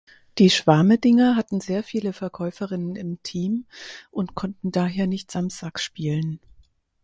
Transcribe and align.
Die 0.39 0.49
Schwamedinger 0.49 1.35
hatten 1.35 1.61
sehr 1.61 1.83
viele 1.83 2.11
Verkäuferinnen 2.11 2.95
im 2.95 3.21
Team 3.21 3.67
und 4.09 4.33
konnten 4.33 4.71
daher 4.71 5.05
nicht 5.05 5.29
samstags 5.29 5.83
spielen. 5.83 6.39